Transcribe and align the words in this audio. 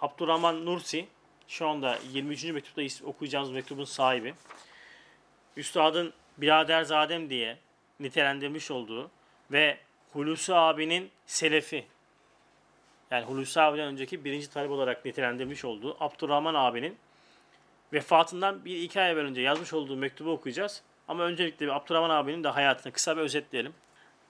Abdurrahman 0.00 0.66
Nursi 0.66 1.06
şu 1.48 1.68
anda 1.68 1.98
23. 2.12 2.44
mektupta 2.44 3.06
okuyacağımız 3.06 3.50
mektubun 3.50 3.84
sahibi. 3.84 4.34
Üstadın 5.56 6.12
Biraderzadem 6.38 7.30
diye 7.30 7.58
nitelendirmiş 8.00 8.70
olduğu 8.70 9.10
ve 9.52 9.78
Hulusi 10.12 10.54
abinin 10.54 11.10
selefi 11.26 11.86
yani 13.10 13.24
Hulusi 13.24 13.60
abiden 13.60 13.86
önceki 13.86 14.24
birinci 14.24 14.50
talep 14.50 14.70
olarak 14.70 15.04
nitelendirmiş 15.04 15.64
olduğu 15.64 15.96
Abdurrahman 16.00 16.54
abinin 16.54 16.96
vefatından 17.92 18.64
bir 18.64 18.82
iki 18.82 19.00
ay 19.00 19.14
önce 19.14 19.40
yazmış 19.40 19.72
olduğu 19.72 19.96
mektubu 19.96 20.30
okuyacağız. 20.30 20.82
Ama 21.08 21.22
öncelikle 21.22 21.66
bir 21.66 21.76
Abdurrahman 21.76 22.10
abinin 22.10 22.44
de 22.44 22.48
hayatını 22.48 22.92
kısa 22.92 23.16
bir 23.16 23.22
özetleyelim. 23.22 23.74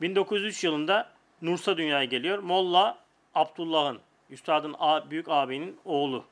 1903 0.01 0.64
yılında 0.64 1.12
Nurs'a 1.43 1.77
dünyaya 1.77 2.05
geliyor. 2.05 2.39
Molla 2.39 2.98
Abdullah'ın, 3.34 4.01
Üstadın 4.30 4.77
büyük 5.11 5.29
abinin 5.29 5.80
oğlu 5.85 6.25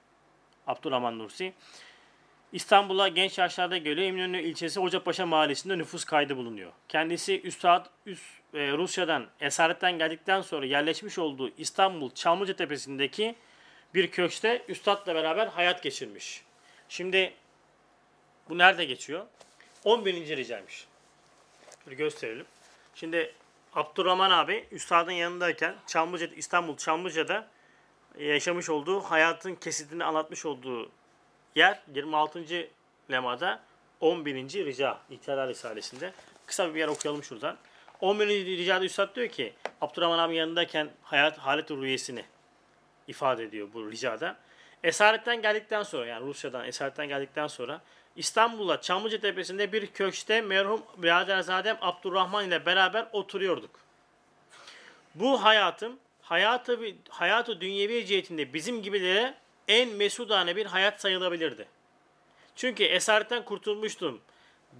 Abdurrahman 0.66 1.18
Nursi. 1.18 1.52
İstanbul'a 2.52 3.08
genç 3.08 3.38
yaşlarda 3.38 3.78
geliyor. 3.78 4.08
Eminönü 4.08 4.42
ilçesi 4.42 4.80
Hocapaşa 4.80 5.26
mahallesinde 5.26 5.78
nüfus 5.78 6.04
kaydı 6.04 6.36
bulunuyor. 6.36 6.72
Kendisi 6.88 7.40
Üstad 7.42 7.86
üst, 8.06 8.24
e, 8.54 8.72
Rusya'dan, 8.72 9.26
esaretten 9.40 9.98
geldikten 9.98 10.40
sonra 10.40 10.66
yerleşmiş 10.66 11.18
olduğu 11.18 11.50
İstanbul 11.58 12.10
Çamlıca 12.10 12.56
Tepesi'ndeki 12.56 13.34
bir 13.94 14.10
köşkte 14.10 14.64
Üstad'la 14.68 15.14
beraber 15.14 15.46
hayat 15.46 15.82
geçirmiş. 15.82 16.42
Şimdi 16.88 17.32
bu 18.48 18.58
nerede 18.58 18.84
geçiyor? 18.84 19.26
11. 19.84 20.36
ricaymış. 20.36 20.86
Bir 21.86 21.96
gösterelim. 21.96 22.46
Şimdi 22.94 23.34
Abdurrahman 23.74 24.30
abi 24.30 24.66
Üstad'ın 24.70 25.12
yanındayken 25.12 25.74
Çamlıca, 25.86 26.26
İstanbul 26.26 26.76
Çamlıca'da 26.76 27.48
yaşamış 28.18 28.70
olduğu 28.70 29.00
hayatın 29.00 29.54
kesitini 29.54 30.04
anlatmış 30.04 30.46
olduğu 30.46 30.90
yer 31.54 31.80
26. 31.94 32.68
lemada 33.10 33.60
11. 34.00 34.34
rica 34.64 34.98
İhtiyar 35.10 35.48
Risalesi'nde. 35.48 36.12
Kısa 36.46 36.74
bir 36.74 36.80
yer 36.80 36.88
okuyalım 36.88 37.22
şuradan. 37.22 37.56
11. 38.00 38.28
ricada 38.28 38.84
Üstad 38.84 39.16
diyor 39.16 39.28
ki 39.28 39.52
Abdurrahman 39.80 40.18
abi 40.18 40.36
yanındayken 40.36 40.90
hayat 41.02 41.38
halet 41.38 41.70
rüyesini 41.70 42.24
ifade 43.08 43.44
ediyor 43.44 43.68
bu 43.74 43.90
ricada. 43.90 44.36
Esaretten 44.82 45.42
geldikten 45.42 45.82
sonra 45.82 46.06
yani 46.06 46.26
Rusya'dan 46.26 46.66
esaretten 46.66 47.08
geldikten 47.08 47.46
sonra 47.46 47.80
İstanbul'a 48.16 48.80
Çamlıca 48.80 49.20
Tepesi'nde 49.20 49.72
bir 49.72 49.86
köşkte 49.86 50.40
merhum 50.40 50.82
Biraderzadem 50.96 51.78
Abdurrahman 51.80 52.46
ile 52.48 52.66
beraber 52.66 53.06
oturuyorduk. 53.12 53.70
Bu 55.14 55.44
hayatım 55.44 55.98
hayatı 56.24 56.80
hayatı 57.08 57.60
dünyevi 57.60 58.06
cihetinde 58.06 58.54
bizim 58.54 58.82
gibilere 58.82 59.34
en 59.68 59.88
mesudane 59.88 60.56
bir 60.56 60.66
hayat 60.66 61.00
sayılabilirdi. 61.00 61.68
Çünkü 62.56 62.84
esaretten 62.84 63.44
kurtulmuştum. 63.44 64.20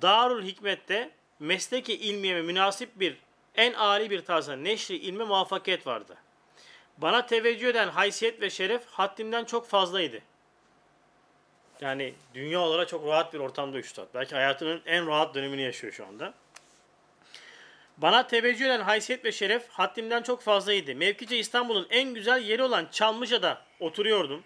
Darul 0.02 0.42
Hikmet'te 0.42 1.10
mesleki 1.40 1.96
ilmiye 1.96 2.42
münasip 2.42 3.00
bir 3.00 3.16
en 3.56 3.72
âli 3.72 4.10
bir 4.10 4.24
tarzda 4.24 4.56
neşri 4.56 4.96
ilme 4.96 5.24
muvaffakiyet 5.24 5.86
vardı. 5.86 6.16
Bana 6.98 7.26
teveccüh 7.26 7.68
eden 7.68 7.88
haysiyet 7.88 8.40
ve 8.40 8.50
şeref 8.50 8.86
haddimden 8.86 9.44
çok 9.44 9.68
fazlaydı. 9.68 10.20
Yani 11.80 12.14
dünya 12.34 12.60
olarak 12.60 12.88
çok 12.88 13.06
rahat 13.06 13.34
bir 13.34 13.38
ortamda 13.38 13.78
üstad. 13.78 14.06
Belki 14.14 14.34
hayatının 14.34 14.82
en 14.86 15.06
rahat 15.06 15.34
dönemini 15.34 15.62
yaşıyor 15.62 15.92
şu 15.92 16.06
anda. 16.06 16.34
Bana 17.96 18.26
teveccüh 18.26 18.66
eden 18.66 18.80
haysiyet 18.80 19.24
ve 19.24 19.32
şeref 19.32 19.68
haddimden 19.68 20.22
çok 20.22 20.42
fazlaydı. 20.42 20.94
Mevkice 20.94 21.38
İstanbul'un 21.38 21.86
en 21.90 22.14
güzel 22.14 22.42
yeri 22.42 22.62
olan 22.62 22.86
Çamlıca'da 22.92 23.62
oturuyordum. 23.80 24.44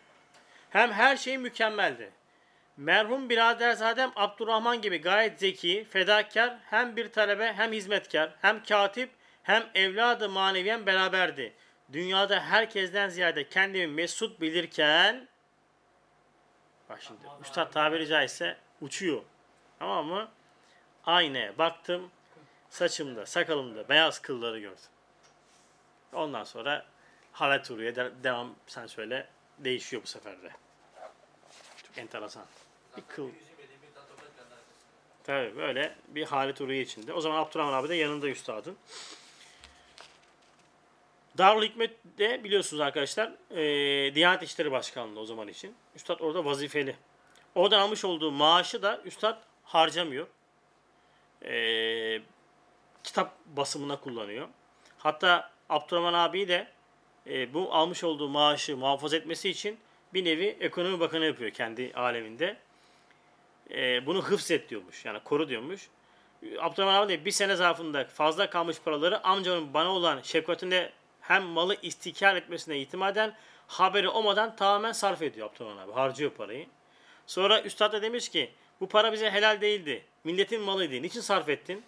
Hem 0.71 0.93
her 0.93 1.17
şey 1.17 1.39
mükemmeldi. 1.39 2.11
Merhum 2.77 3.29
biraderzadem 3.31 4.13
Abdurrahman 4.17 4.81
gibi 4.81 4.99
gayet 4.99 5.41
zeki, 5.41 5.87
fedakar, 5.91 6.57
hem 6.71 6.97
bir 6.97 7.13
talebe 7.13 7.53
hem 7.53 7.73
hizmetkar, 7.73 8.35
hem 8.41 8.63
katip 8.63 9.11
hem 9.43 9.67
evladı 9.75 10.29
maneviyen 10.29 10.87
beraberdi. 10.87 11.55
Dünyada 11.93 12.41
herkesten 12.41 13.09
ziyade 13.09 13.49
kendimi 13.49 13.87
mesut 13.87 14.41
bilirken 14.41 15.29
bak 16.89 17.03
şimdi 17.03 17.21
üstad 17.43 17.73
tabiri 17.73 18.07
caizse 18.07 18.57
uçuyor. 18.81 19.23
Tamam 19.79 20.07
mı? 20.07 20.29
Aynaya 21.05 21.59
baktım. 21.59 22.11
Saçımda, 22.71 23.27
sakalımda 23.27 23.89
beyaz 23.89 24.19
kılları 24.19 24.59
gördüm. 24.61 24.79
Ondan 26.13 26.45
sonra 26.45 26.85
Halet 27.33 27.71
Uru'ya 27.71 27.97
de- 27.97 28.13
devam 28.23 28.55
sen 28.67 28.87
söyle 28.87 29.27
değişiyor 29.59 30.03
bu 30.03 30.07
sefer 30.07 30.43
de. 30.43 30.51
Çok 31.87 31.99
enteresan. 31.99 32.45
Bir 32.97 33.03
kıl. 33.09 33.31
Tabii 35.25 35.57
böyle 35.57 35.95
bir 36.09 36.25
Halet 36.25 36.61
Uru'yu 36.61 36.81
içinde. 36.81 37.13
O 37.13 37.21
zaman 37.21 37.39
Abdurrahman 37.43 37.73
abi 37.73 37.89
de 37.89 37.95
yanında 37.95 38.29
üstadın. 38.29 38.77
Darül 41.39 41.63
Hikmet'te 41.63 42.45
biliyorsunuz 42.45 42.81
arkadaşlar 42.81 43.33
eee 43.51 44.15
Diyanet 44.15 44.43
İşleri 44.43 44.71
Başkanlığı 44.73 45.21
o 45.21 45.25
zaman 45.25 45.49
için. 45.49 45.75
Üstad 45.97 46.21
orada 46.21 46.45
vazifeli. 46.45 46.97
Oradan 47.55 47.81
almış 47.81 48.05
olduğu 48.05 48.31
maaşı 48.33 48.83
da 48.83 49.01
Üstad 49.05 49.39
harcamıyor. 49.65 50.27
Eee, 51.43 51.51
kitap 53.19 53.35
basımına 53.47 54.01
kullanıyor. 54.01 54.49
Hatta 54.99 55.51
Abdurrahman 55.69 56.15
abi 56.15 56.49
de 56.49 56.69
e, 57.27 57.55
bu 57.55 57.75
almış 57.75 58.05
olduğu 58.05 58.29
maaşı 58.29 58.77
muhafaza 58.77 59.17
etmesi 59.17 59.49
için 59.49 59.79
bir 60.15 60.25
nevi 60.25 60.57
ekonomi 60.61 61.01
bakanı 61.01 61.25
yapıyor 61.25 61.51
kendi 61.51 61.93
aleminde. 61.95 62.57
E, 63.71 64.07
bunu 64.07 64.23
hıfzet 64.23 64.71
diyormuş. 64.71 65.05
Yani 65.05 65.21
koru 65.25 65.49
diyormuş. 65.49 65.89
Abdurrahman 66.59 66.95
abi 66.95 67.09
de 67.13 67.25
bir 67.25 67.31
sene 67.31 67.57
zarfında 67.57 68.05
fazla 68.05 68.51
kalmış 68.51 68.81
paraları 68.85 69.25
amcamın 69.25 69.75
bana 69.75 69.93
olan 69.93 70.21
şefkatinde 70.23 70.93
hem 71.21 71.43
malı 71.43 71.77
istikrar 71.83 72.37
etmesine 72.37 72.79
itimaden 72.79 73.35
haberi 73.67 74.09
olmadan 74.09 74.57
tamamen 74.57 74.93
sarf 74.93 75.23
ediyor 75.23 75.51
Abdurrahman 75.51 75.85
abi. 75.85 75.93
Harcıyor 75.93 76.31
parayı. 76.31 76.67
Sonra 77.27 77.63
üstad 77.63 77.93
da 77.93 78.03
demiş 78.03 78.29
ki 78.29 78.51
bu 78.81 78.89
para 78.89 79.13
bize 79.13 79.31
helal 79.31 79.61
değildi. 79.61 80.05
Milletin 80.25 80.61
malıydı. 80.61 81.03
Niçin 81.03 81.21
sarf 81.21 81.49
ettin? 81.49 81.85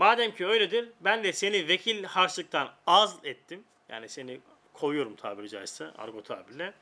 Madem 0.00 0.34
ki 0.34 0.46
öyledir 0.46 0.88
ben 1.00 1.24
de 1.24 1.32
seni 1.32 1.68
vekil 1.68 2.04
harçlıktan 2.04 2.70
az 2.86 3.16
ettim. 3.24 3.64
Yani 3.88 4.08
seni 4.08 4.40
koyuyorum 4.72 5.16
tabiri 5.16 5.48
caizse 5.48 5.90
argo 5.98 6.22
tabirle. 6.22 6.74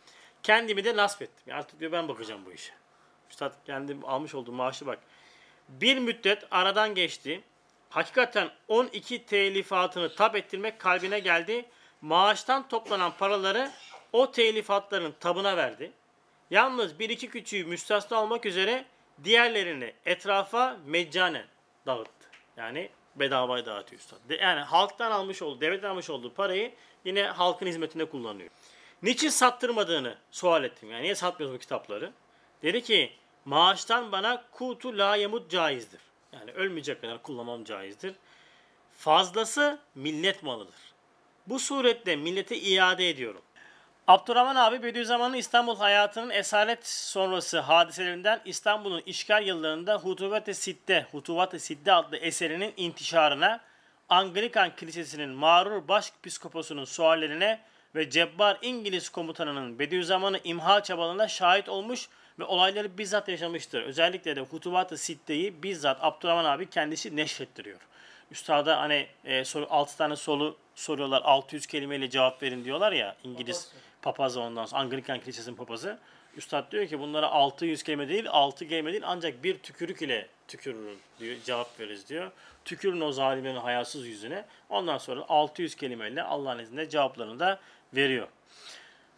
Kendimi 0.43 0.85
de 0.85 0.97
nasip 0.97 1.23
ettim. 1.23 1.45
Yani 1.47 1.59
artık 1.59 1.81
diyor 1.81 1.93
ben 1.93 2.09
bakacağım 2.09 2.47
bu 2.47 2.53
işe. 2.53 2.73
Üstad 3.31 3.53
kendim 3.67 4.05
almış 4.05 4.35
olduğum 4.35 4.53
maaşı 4.53 4.87
bak. 4.87 4.99
Bir 5.69 5.99
müddet 5.99 6.45
aradan 6.51 6.95
geçti. 6.95 7.41
Hakikaten 7.91 8.51
12 8.69 9.27
telifatını 9.27 10.15
tab 10.15 10.35
ettirmek 10.35 10.81
kalbine 10.81 11.19
geldi. 11.19 11.65
Maaştan 12.01 12.69
toplanan 12.69 13.13
paraları 13.19 13.71
o 14.13 14.33
telifatların 14.33 15.15
tabına 15.21 15.57
verdi. 15.57 15.93
Yalnız 16.51 16.99
bir 16.99 17.11
iki 17.11 17.29
küçüğü 17.29 17.65
müstesna 17.65 18.23
olmak 18.23 18.47
üzere 18.47 18.85
diğerlerini 19.25 19.93
etrafa 20.07 20.77
meccanen 20.87 21.47
dağıttı. 21.87 22.29
Yani 22.57 22.91
bedavaya 23.17 23.67
dağıtıyor 23.67 24.01
üstad. 24.01 24.19
Yani 24.41 24.61
halktan 24.61 25.11
almış 25.11 25.43
olduğu, 25.43 25.61
devletten 25.61 25.89
almış 25.89 26.11
olduğu 26.11 26.35
parayı 26.35 26.75
yine 27.05 27.23
halkın 27.23 27.67
hizmetinde 27.67 28.05
kullanıyor. 28.05 28.51
Niçin 29.03 29.29
sattırmadığını 29.29 30.17
sual 30.31 30.65
ettim. 30.65 30.91
Yani 30.91 31.03
niye 31.03 31.15
satmıyorsun 31.15 31.57
bu 31.57 31.61
kitapları? 31.61 32.13
Dedi 32.63 32.83
ki 32.83 33.13
maaştan 33.45 34.13
bana 34.13 34.45
kutu 34.53 34.99
la 34.99 35.17
yemut 35.17 35.51
caizdir. 35.51 36.01
Yani 36.33 36.53
ölmeyecek 36.53 37.01
kadar 37.01 37.23
kullanmam 37.23 37.65
caizdir. 37.65 38.15
Fazlası 38.93 39.79
millet 39.95 40.43
malıdır. 40.43 40.81
Bu 41.47 41.59
surette 41.59 42.17
millete 42.17 42.57
iade 42.57 43.09
ediyorum. 43.09 43.43
Abdurrahman 44.09 44.57
abi 44.57 44.83
Bediüzzaman'ın 44.83 45.35
İstanbul 45.35 45.77
hayatının 45.77 46.31
esaret 46.31 46.87
sonrası 46.87 47.59
hadiselerinden 47.61 48.41
İstanbul'un 48.45 49.03
işgal 49.07 49.47
yıllarında 49.47 49.95
Hutuvat-ı 49.97 50.55
Sitte, 50.55 51.07
Hutuvat-ı 51.13 51.61
Sitte 51.61 51.93
adlı 51.93 52.17
eserinin 52.17 52.75
intişarına, 52.77 53.61
Anglikan 54.09 54.77
Kilisesi'nin 54.77 55.29
mağrur 55.29 55.89
başpiskoposunun 55.89 56.85
suallerine 56.85 57.61
ve 57.95 58.11
Cebbar 58.11 58.59
İngiliz 58.63 59.09
komutanının 59.09 59.79
Bediüzzaman'ı 59.79 60.41
imha 60.45 60.83
çabalarına 60.83 61.29
şahit 61.29 61.69
olmuş 61.69 62.09
ve 62.39 62.45
olayları 62.45 62.99
bizzat 62.99 63.29
yaşamıştır. 63.29 63.83
Özellikle 63.83 64.37
de 64.37 64.41
Hutuvat-ı 64.41 64.99
Sitte'yi 64.99 65.63
bizzat 65.63 65.99
Abdurrahman 66.01 66.45
abi 66.45 66.71
kendisi 66.71 67.17
neşrettiriyor. 67.17 67.81
Üstada 68.31 68.81
hani 68.81 69.07
e, 69.25 69.45
soru, 69.45 69.67
6 69.71 69.97
tane 69.97 70.17
soru 70.17 70.57
soruyorlar 70.75 71.23
600 71.25 71.67
kelimeyle 71.67 72.11
cevap 72.11 72.43
verin 72.43 72.65
diyorlar 72.65 72.93
ya 72.93 73.17
İngiliz 73.25 73.73
papazı 74.09 74.41
ondan 74.41 74.67
sonra 74.67 74.81
Anglikan 74.81 75.21
Kilisesi'nin 75.21 75.57
papazı. 75.57 75.99
Üstad 76.37 76.73
diyor 76.73 76.87
ki 76.87 77.01
bunlara 77.01 77.27
600 77.27 77.83
kelime 77.83 78.09
değil 78.09 78.25
6 78.29 78.69
kelime 78.69 78.93
değil 78.93 79.03
ancak 79.07 79.45
bir 79.45 79.59
tükürük 79.59 80.03
ile 80.03 80.29
tükürürüm 80.49 80.99
diyor 81.21 81.37
cevap 81.45 81.81
veririz 81.81 82.09
diyor. 82.09 82.31
Tükürün 82.65 83.01
o 83.01 83.13
zalimlerin 83.13 83.57
hayasız 83.57 84.07
yüzüne. 84.07 84.45
Ondan 84.69 84.99
sonra 84.99 85.25
600 85.29 85.75
kelimeyle 85.75 86.23
Allah'ın 86.23 86.59
izniyle 86.59 86.89
cevaplarını 86.89 87.41
da 87.41 87.61
veriyor. 87.95 88.29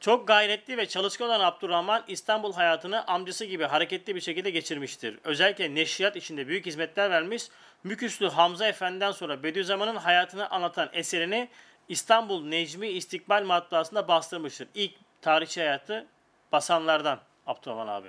Çok 0.01 0.29
gayretli 0.29 0.77
ve 0.77 0.87
çalışkan 0.87 1.29
olan 1.29 1.41
Abdurrahman 1.41 2.05
İstanbul 2.09 2.53
hayatını 2.53 3.07
amcası 3.07 3.45
gibi 3.45 3.65
hareketli 3.65 4.15
bir 4.15 4.21
şekilde 4.21 4.51
geçirmiştir. 4.51 5.19
Özellikle 5.25 5.75
neşriyat 5.75 6.17
içinde 6.17 6.49
büyük 6.49 6.67
hizmetler 6.67 7.11
vermiş. 7.11 7.49
Müküslü 7.85 8.29
Hamza 8.29 8.67
Efendi'den 8.67 9.13
sonra 9.13 9.43
Bediüzzaman'ın 9.43 9.97
hayatını 9.97 10.51
anlatan 10.51 10.89
eserini 10.93 11.49
İstanbul 11.91 12.45
Necmi 12.45 12.89
İstikbal 12.89 13.45
matbaasında 13.45 14.09
bastırmıştır. 14.09 14.69
İlk 14.75 14.95
tarihçi 15.23 15.61
hayatı 15.61 16.07
basanlardan 16.53 17.21
Abdurrahman 17.47 17.89
abi. 17.89 18.09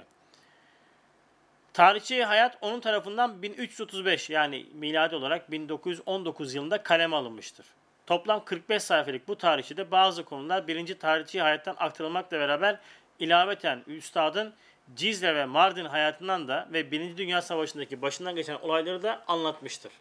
Tarihçi 1.74 2.24
hayat 2.24 2.58
onun 2.62 2.80
tarafından 2.80 3.42
1335 3.42 4.30
yani 4.30 4.66
miladi 4.74 5.16
olarak 5.16 5.52
1919 5.52 6.54
yılında 6.56 6.84
kaleme 6.84 7.16
alınmıştır. 7.16 7.66
Toplam 8.08 8.46
45 8.46 8.84
sayfalık 8.84 9.28
bu 9.28 9.38
tarihçide 9.38 9.92
bazı 9.92 10.26
konular 10.26 10.68
birinci 10.68 11.00
tarihçi 11.00 11.42
hayattan 11.42 11.76
aktarılmakla 11.80 12.40
beraber 12.40 12.80
ilaveten 13.20 13.84
üstadın 13.88 14.54
Cizre 14.96 15.36
ve 15.36 15.46
Mardin 15.46 15.86
hayatından 15.86 16.48
da 16.48 16.68
ve 16.74 16.92
Birinci 16.92 17.18
Dünya 17.18 17.42
Savaşı'ndaki 17.42 18.02
başından 18.02 18.36
geçen 18.36 18.56
olayları 18.56 19.04
da 19.04 19.24
anlatmıştır. 19.28 19.92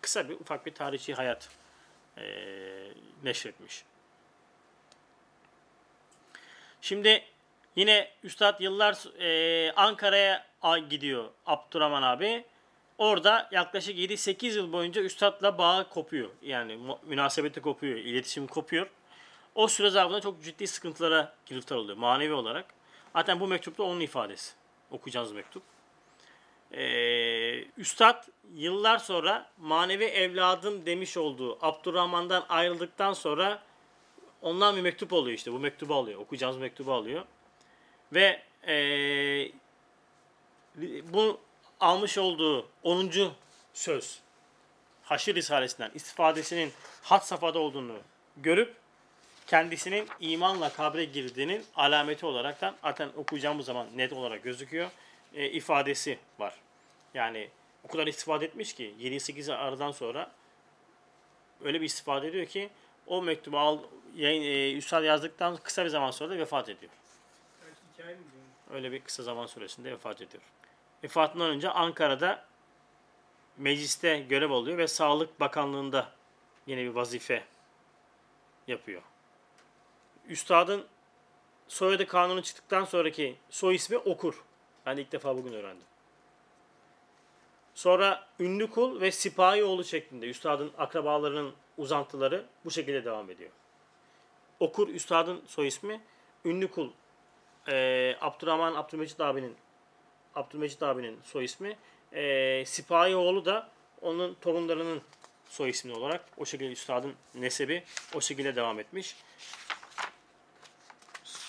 Kısa 0.00 0.28
bir 0.28 0.34
ufak 0.34 0.66
bir 0.66 0.74
tarihçi 0.74 1.14
hayat 1.14 1.48
eee 2.20 2.94
neşretmiş. 3.24 3.84
Şimdi 6.80 7.24
yine 7.76 8.10
Üstad 8.22 8.60
yıllar 8.60 9.20
eee, 9.20 9.72
Ankara'ya 9.76 10.46
gidiyor 10.90 11.30
Abdurrahman 11.46 12.02
abi. 12.02 12.44
Orada 12.98 13.48
yaklaşık 13.52 13.98
7-8 13.98 14.56
yıl 14.56 14.72
boyunca 14.72 15.02
Üstad'la 15.02 15.58
bağ 15.58 15.88
kopuyor. 15.88 16.30
Yani 16.42 16.78
münasebeti 17.02 17.60
kopuyor, 17.60 17.96
iletişim 17.96 18.46
kopuyor. 18.46 18.90
O 19.54 19.68
süre 19.68 19.90
zarfında 19.90 20.20
çok 20.20 20.42
ciddi 20.42 20.66
sıkıntılara 20.66 21.34
giriftar 21.46 21.76
oluyor 21.76 21.96
manevi 21.98 22.32
olarak. 22.32 22.64
Zaten 23.12 23.40
bu 23.40 23.46
mektupta 23.46 23.82
onun 23.82 24.00
ifadesi. 24.00 24.52
Okuyacağınız 24.90 25.32
mektup. 25.32 25.62
Ee, 26.72 26.82
Üstad 27.80 28.24
yıllar 28.54 28.98
sonra 28.98 29.50
manevi 29.58 30.04
evladım 30.04 30.86
demiş 30.86 31.16
olduğu 31.16 31.66
Abdurrahman'dan 31.66 32.44
ayrıldıktan 32.48 33.12
sonra 33.12 33.62
ondan 34.42 34.76
bir 34.76 34.82
mektup 34.82 35.12
oluyor 35.12 35.36
işte. 35.36 35.52
Bu 35.52 35.58
mektubu 35.58 35.94
alıyor. 35.94 36.20
Okuyacağınız 36.20 36.58
mektubu 36.58 36.92
alıyor. 36.92 37.24
Ve 38.12 38.42
ee, 38.66 39.52
bu 41.12 41.40
almış 41.80 42.18
olduğu 42.18 42.68
10. 42.82 43.10
söz 43.74 44.20
Haşir 45.02 45.34
Risalesinden 45.34 45.90
istifadesinin 45.94 46.72
had 47.02 47.20
safhada 47.20 47.58
olduğunu 47.58 47.96
görüp 48.36 48.74
kendisinin 49.46 50.08
imanla 50.20 50.72
kabre 50.72 51.04
girdiğinin 51.04 51.64
alameti 51.76 52.26
olaraktan 52.26 52.76
zaten 52.82 53.08
okuyacağımız 53.16 53.66
zaman 53.66 53.86
net 53.96 54.12
olarak 54.12 54.42
gözüküyor. 54.42 54.90
e, 55.34 55.50
ifadesi 55.50 56.18
var. 56.38 56.54
Yani 57.14 57.48
o 57.84 57.88
kadar 57.88 58.06
istifade 58.06 58.44
etmiş 58.44 58.74
ki 58.74 58.94
7-8 59.00 59.54
aradan 59.54 59.90
sonra 59.90 60.30
öyle 61.64 61.80
bir 61.80 61.86
istifade 61.86 62.28
ediyor 62.28 62.46
ki 62.46 62.70
o 63.06 63.22
mektubu 63.22 63.58
al, 63.58 63.78
yayın, 64.16 64.42
e, 64.42 64.72
Üstad 64.72 65.04
yazdıktan 65.04 65.56
kısa 65.56 65.84
bir 65.84 65.88
zaman 65.88 66.10
sonra 66.10 66.30
da 66.30 66.38
vefat 66.38 66.68
ediyor. 66.68 66.92
Öyle 68.70 68.92
bir 68.92 69.00
kısa 69.00 69.22
zaman 69.22 69.46
süresinde 69.46 69.92
vefat 69.92 70.22
ediyor. 70.22 70.42
Vefatından 71.04 71.50
önce 71.50 71.70
Ankara'da 71.70 72.44
mecliste 73.56 74.18
görev 74.18 74.50
alıyor 74.50 74.78
ve 74.78 74.88
Sağlık 74.88 75.40
Bakanlığı'nda 75.40 76.12
yine 76.66 76.80
bir 76.84 76.88
vazife 76.88 77.44
yapıyor. 78.66 79.02
Üstadın 80.28 80.86
soyadı 81.68 82.06
kanunu 82.06 82.42
çıktıktan 82.42 82.84
sonraki 82.84 83.36
soy 83.50 83.74
ismi 83.74 83.98
Okur. 83.98 84.44
Ben 84.86 84.96
ilk 84.96 85.12
defa 85.12 85.36
bugün 85.36 85.52
öğrendim. 85.52 85.89
Sonra 87.80 88.26
Ünlü 88.40 88.70
Kul 88.70 89.00
ve 89.00 89.10
Sipahioğlu 89.10 89.84
şeklinde 89.84 90.28
Üstadın 90.28 90.72
akrabalarının 90.78 91.54
uzantıları 91.76 92.46
bu 92.64 92.70
şekilde 92.70 93.04
devam 93.04 93.30
ediyor. 93.30 93.50
Okur 94.60 94.88
Üstadın 94.88 95.42
soy 95.46 95.68
ismi. 95.68 96.00
Ünlü 96.44 96.70
Kul 96.70 96.90
e, 97.68 98.16
Abdurrahman 98.20 98.74
Abdülmecit 98.74 99.20
abinin 99.20 99.56
Abdülmecit 100.34 100.82
abinin 100.82 101.20
soy 101.24 101.44
ismi. 101.44 101.76
E, 102.12 102.64
Sipahioğlu 102.66 103.44
da 103.44 103.68
onun 104.00 104.34
torunlarının 104.34 105.02
soy 105.48 105.70
ismi 105.70 105.92
olarak 105.92 106.24
o 106.36 106.46
şekilde 106.46 106.72
üstadın 106.72 107.14
nesebi 107.34 107.84
o 108.14 108.20
şekilde 108.20 108.56
devam 108.56 108.80
etmiş. 108.80 109.16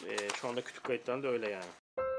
E, 0.07 0.29
şu 0.35 0.47
anda 0.47 0.61
kütük 0.61 0.83
kayıtlarında 0.83 1.27
öyle 1.27 1.49
yani. 1.49 2.10